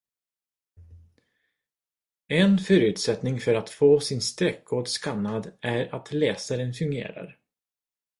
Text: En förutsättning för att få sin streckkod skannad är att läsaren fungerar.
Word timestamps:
En 2.27 2.57
förutsättning 2.59 3.39
för 3.39 3.53
att 3.55 3.69
få 3.69 3.99
sin 3.99 4.21
streckkod 4.21 4.87
skannad 4.87 5.51
är 5.61 5.95
att 5.95 6.11
läsaren 6.13 6.73
fungerar. 6.73 7.39